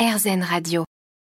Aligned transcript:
RZN 0.00 0.42
Radio. 0.42 0.84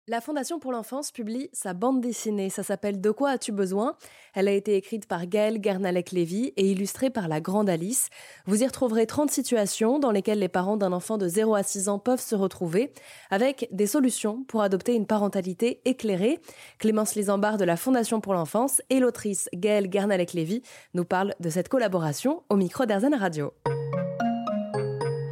La 0.06 0.20
Fondation 0.20 0.58
pour 0.58 0.70
l'enfance 0.70 1.12
publie 1.12 1.48
sa 1.54 1.72
bande 1.72 2.02
dessinée. 2.02 2.50
Ça 2.50 2.62
s'appelle 2.62 3.00
De 3.00 3.10
quoi 3.10 3.30
as-tu 3.30 3.52
besoin? 3.52 3.96
Elle 4.34 4.48
a 4.48 4.52
été 4.52 4.76
écrite 4.76 5.06
par 5.06 5.24
Gaëlle 5.24 5.62
Gernalek-Lévy 5.62 6.52
et 6.58 6.70
illustrée 6.70 7.08
par 7.08 7.26
la 7.26 7.40
grande 7.40 7.70
Alice. 7.70 8.10
Vous 8.44 8.62
y 8.62 8.66
retrouverez 8.66 9.06
30 9.06 9.30
situations 9.30 9.98
dans 9.98 10.10
lesquelles 10.10 10.40
les 10.40 10.48
parents 10.48 10.76
d'un 10.76 10.92
enfant 10.92 11.16
de 11.16 11.26
0 11.26 11.54
à 11.54 11.62
6 11.62 11.88
ans 11.88 11.98
peuvent 11.98 12.20
se 12.20 12.34
retrouver 12.34 12.92
avec 13.30 13.66
des 13.72 13.86
solutions 13.86 14.44
pour 14.44 14.60
adopter 14.60 14.94
une 14.94 15.06
parentalité 15.06 15.80
éclairée. 15.86 16.38
Clémence 16.78 17.14
Lisambard 17.14 17.56
de 17.56 17.64
la 17.64 17.78
Fondation 17.78 18.20
pour 18.20 18.34
l'enfance 18.34 18.82
et 18.90 19.00
l'autrice 19.00 19.48
Gaëlle 19.54 19.90
Gernalek-Lévy 19.90 20.60
nous 20.92 21.06
parlent 21.06 21.34
de 21.40 21.48
cette 21.48 21.70
collaboration 21.70 22.42
au 22.50 22.56
micro 22.56 22.84
d'Airzen 22.84 23.14
Radio. 23.14 23.54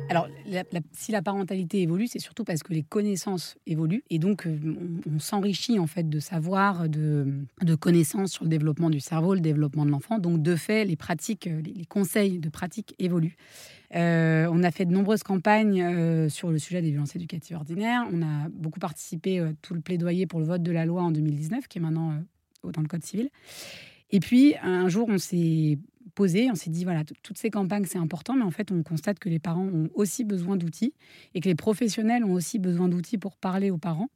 Alors, 0.08 0.28
si 0.92 1.12
la 1.12 1.22
parentalité 1.22 1.82
évolue, 1.82 2.06
c'est 2.06 2.18
surtout 2.18 2.44
parce 2.44 2.62
que 2.62 2.72
les 2.72 2.82
connaissances 2.82 3.56
évoluent 3.66 4.04
et 4.10 4.18
donc 4.18 4.46
euh, 4.46 4.58
on, 5.10 5.18
s'enrichit 5.18 5.78
en 5.78 5.86
fait 5.86 6.08
de 6.08 6.20
savoir, 6.20 6.88
de, 6.88 7.44
connaissances 7.78 8.32
sur 8.32 8.44
le 8.44 8.50
développement 8.50 8.90
du 8.90 9.00
cerveau, 9.00 9.34
le 9.34 9.40
développement 9.40 9.84
de 9.84 9.90
l'enfant. 9.90 10.18
Donc, 10.18 10.42
de 10.42 10.56
fait, 10.56 10.84
les 10.84 10.96
pratiques, 10.96 11.46
euh, 11.46 11.60
les, 11.60 11.84
conseils 11.84 12.38
de 12.38 12.48
pratique 12.48 12.94
évoluent. 12.98 13.36
Euh, 13.94 14.48
on 14.52 14.62
a 14.62 14.70
fait 14.70 14.84
de 14.84 14.92
nombreuses 14.92 15.22
campagnes 15.22 16.28
sur 16.28 16.50
le 16.50 16.58
sujet 16.58 16.82
des 16.82 16.90
violences 16.90 17.16
éducatives 17.16 17.56
ordinaires. 17.56 18.06
On 18.12 18.22
a 18.22 18.48
beaucoup 18.50 18.80
participé 18.80 19.42
tout 19.62 19.74
le 19.74 19.80
plaidoyer 19.80 20.26
pour 20.26 20.40
le 20.40 20.46
vote 20.46 20.62
de 20.62 20.72
la 20.72 20.84
loi 20.84 21.02
en 21.02 21.10
2019, 21.10 21.68
qui 21.68 21.78
est 21.78 21.80
maintenant 21.80 22.14
dans 22.64 22.82
le 22.82 22.88
Code 22.88 23.04
civil. 23.04 23.30
Et 24.10 24.20
puis, 24.20 24.54
un 24.62 24.88
jour, 24.88 25.08
on 25.08 25.18
s'est 25.18 25.78
on 26.20 26.54
s'est 26.54 26.70
dit, 26.70 26.84
voilà, 26.84 27.04
toutes 27.22 27.38
ces 27.38 27.50
campagnes, 27.50 27.84
c'est 27.84 27.98
important, 27.98 28.34
mais 28.34 28.44
en 28.44 28.50
fait, 28.50 28.72
on 28.72 28.82
constate 28.82 29.18
que 29.18 29.28
les 29.28 29.38
parents 29.38 29.66
ont 29.66 29.88
aussi 29.94 30.24
besoin 30.24 30.56
d'outils 30.56 30.94
et 31.34 31.40
que 31.40 31.48
les 31.48 31.54
professionnels 31.54 32.24
ont 32.24 32.32
aussi 32.32 32.58
besoin 32.58 32.88
d'outils 32.88 33.18
pour 33.18 33.36
parler 33.36 33.70
aux 33.70 33.78
parents. 33.78 34.08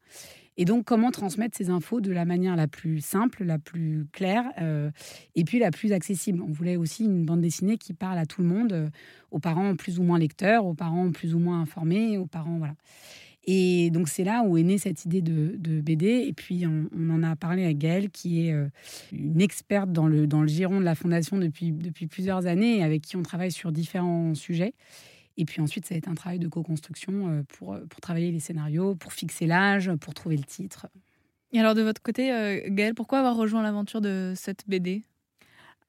Et 0.59 0.66
donc, 0.66 0.84
comment 0.84 1.11
transmettre 1.11 1.56
ces 1.56 1.70
infos 1.70 2.01
de 2.01 2.12
la 2.12 2.27
manière 2.27 2.56
la 2.56 2.69
plus 2.69 3.01
simple, 3.01 3.45
la 3.45 3.58
plus 3.58 4.06
claire 4.12 4.45
euh, 4.61 4.91
et 5.34 5.45
puis 5.45 5.58
la 5.58 5.70
plus 5.70 5.92
accessible? 5.92 6.42
On 6.42 6.53
voulait 6.53 6.77
aussi 6.77 7.05
une 7.05 7.25
bande 7.25 7.41
dessinée 7.41 7.78
qui 7.78 7.95
parle 7.95 8.19
à 8.19 8.27
tout 8.27 8.42
le 8.42 8.48
monde, 8.48 8.73
euh, 8.73 8.91
aux 9.30 9.39
parents 9.39 9.75
plus 9.77 9.98
ou 9.98 10.03
moins 10.03 10.19
lecteurs, 10.19 10.67
aux 10.67 10.75
parents 10.75 11.11
plus 11.11 11.34
ou 11.34 11.39
moins 11.39 11.62
informés, 11.62 12.19
aux 12.19 12.27
parents, 12.27 12.58
voilà. 12.58 12.75
Et 13.45 13.91
donc 13.91 14.09
c'est 14.09 14.25
là 14.25 14.45
où 14.45 14.57
est 14.57 14.62
née 14.62 14.79
cette 14.79 15.05
idée 15.05 15.21
de, 15.21 15.81
BD. 15.81 16.25
Et 16.27 16.33
puis 16.33 16.65
on, 16.67 17.11
en 17.11 17.23
a 17.23 17.35
parlé 17.37 17.65
à 17.65 17.73
Gaëlle, 17.73 18.11
qui 18.11 18.47
est 18.47 18.53
euh, 18.53 18.69
une 19.12 19.41
experte 19.41 19.93
dans 19.93 20.07
le, 20.07 20.27
dans 20.27 20.43
le 20.43 20.48
giron 20.48 20.79
de 20.79 20.85
la 20.85 20.95
Fondation 20.95 21.39
depuis, 21.39 21.73
depuis 21.73 22.07
plusieurs 22.07 22.47
années, 22.47 22.79
et 22.79 22.83
avec 22.85 23.03
qui 23.03 23.17
on 23.17 23.23
travaille 23.23 23.53
sur 23.53 23.73
différents 23.73 24.35
sujets. 24.35 24.75
Et 25.39 25.45
puis 25.45 25.61
ensuite, 25.61 25.87
ça 25.87 25.95
a 25.95 25.98
été 25.98 26.09
un 26.09 26.15
travail 26.15 26.39
de 26.39 26.47
co-construction 26.47 27.29
euh, 27.29 27.43
pour, 27.48 27.79
pour 27.89 28.01
travailler 28.01 28.31
les 28.31 28.41
scénarios, 28.41 28.95
pour 28.95 29.13
fixer 29.13 29.47
l'âge, 29.47 29.91
pour 29.97 30.15
trouver 30.15 30.37
le 30.37 30.45
titre. 30.45 30.87
Et 31.53 31.61
alors 31.61 31.75
de 31.75 31.83
votre 31.83 32.01
côté, 32.01 32.33
euh, 32.33 32.61
Gaëlle, 32.69 32.95
pourquoi 32.95 33.19
avoir 33.19 33.37
rejoint 33.37 33.63
l'aventure 33.63 34.01
de 34.01 34.33
cette 34.37 34.65
BD 34.69 35.03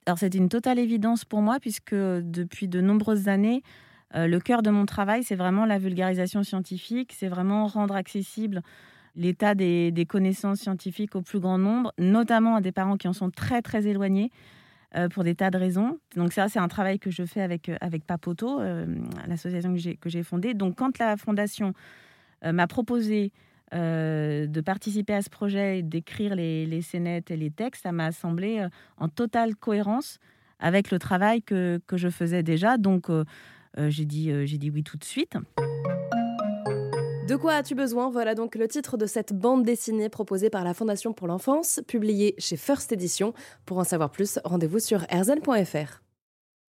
Alors 0.06 0.18
c'est 0.18 0.34
une 0.36 0.50
totale 0.50 0.80
évidence 0.80 1.24
pour 1.24 1.42
moi, 1.42 1.60
puisque 1.60 1.94
depuis 1.94 2.68
de 2.68 2.82
nombreuses 2.82 3.28
années, 3.28 3.64
euh, 4.16 4.28
le 4.28 4.40
cœur 4.40 4.62
de 4.62 4.70
mon 4.70 4.86
travail, 4.86 5.24
c'est 5.24 5.36
vraiment 5.36 5.66
la 5.66 5.80
vulgarisation 5.80 6.44
scientifique, 6.44 7.14
c'est 7.18 7.28
vraiment 7.28 7.66
rendre 7.68 7.96
accessible 7.96 8.62
l'état 9.16 9.56
des, 9.56 10.06
connaissances 10.08 10.60
scientifiques 10.60 11.16
au 11.16 11.22
plus 11.22 11.40
grand 11.40 11.58
nombre, 11.58 11.94
notamment 11.98 12.56
à 12.56 12.62
des 12.62 12.72
parents 12.72 12.98
qui 12.98 13.08
en 13.08 13.14
sont 13.14 13.30
très 13.30 13.62
très 13.62 13.88
éloignés 13.88 14.32
euh, 14.96 15.08
pour 15.08 15.24
des 15.24 15.36
tas 15.36 15.52
de 15.52 15.58
raisons. 15.58 16.00
Donc 16.16 16.34
ça, 16.34 16.48
c'est 16.48 16.60
un 16.60 16.68
travail 16.68 17.00
que 17.00 17.12
je 17.12 17.24
fais 17.24 17.42
avec, 17.42 17.70
euh, 17.70 17.78
avec 17.82 18.06
Papoto, 18.06 18.60
l'association 19.28 19.76
que 20.00 20.10
j'ai 20.10 20.24
fondée. 20.24 20.54
Donc 20.54 20.78
quand 20.78 20.98
la 21.00 21.18
fondation 21.18 21.74
m'a 22.44 22.68
proposé 22.68 23.32
de 23.72 24.62
participer 24.62 25.14
à 25.14 25.22
ce 25.22 25.30
projet 25.30 25.80
et 25.80 25.82
d'écrire 25.82 26.36
les, 26.36 26.82
scénettes 26.82 27.32
et 27.32 27.38
les 27.38 27.50
textes, 27.50 27.84
ça 27.84 27.92
m'a 27.92 28.12
semblé 28.12 28.68
en 28.98 29.08
totale 29.08 29.56
cohérence 29.56 30.20
avec 30.60 30.92
le 30.92 31.00
travail 31.00 31.42
que, 31.42 31.80
que 31.88 31.98
je 31.98 32.10
faisais 32.10 32.44
déjà. 32.44 32.78
Donc 32.78 33.10
j'ai 33.78 34.06
dit, 34.06 34.32
euh, 34.32 34.46
j'ai 34.46 34.58
dit 34.58 34.70
oui 34.70 34.84
tout 34.84 34.98
de 34.98 35.04
suite. 35.04 35.38
De 37.28 37.36
quoi 37.38 37.54
as-tu 37.54 37.74
besoin? 37.74 38.10
Voilà 38.10 38.36
donc 38.36 38.56
le 38.56 38.68
titre 38.68 38.98
de 38.98 39.06
cette 39.06 39.34
bande 39.34 39.64
dessinée 39.64 40.10
proposée 40.10 40.50
par 40.50 40.64
la 40.64 40.74
Fondation 40.74 41.14
pour 41.14 41.28
l'enfance, 41.28 41.80
publiée 41.88 42.36
chez 42.38 42.58
First 42.58 42.92
Edition. 42.92 43.34
Pour 43.66 43.80
en 43.80 43.84
savoir 43.84 44.12
plus, 44.12 44.40
rendez-vous 44.44 44.80
sur 44.80 45.06
erzen.fr. 45.10 46.03